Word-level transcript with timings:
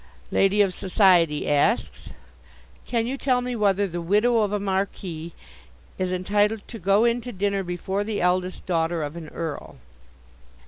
Lady 0.31 0.63
of 0.63 0.73
Society 0.73 1.47
asks: 1.47 2.09
Can 2.87 3.05
you 3.05 3.19
tell 3.19 3.39
me 3.39 3.55
whether 3.55 3.85
the 3.85 4.01
widow 4.01 4.39
of 4.39 4.51
a 4.51 4.59
marquis 4.59 5.33
is 5.99 6.11
entitled 6.11 6.67
to 6.69 6.79
go 6.79 7.05
in 7.05 7.21
to 7.21 7.31
dinner 7.31 7.61
before 7.61 8.03
the 8.03 8.19
eldest 8.19 8.65
daughter 8.65 9.03
of 9.03 9.15
an 9.15 9.29
earl? 9.29 9.75